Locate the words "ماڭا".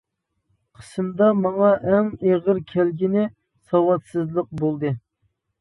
1.41-1.69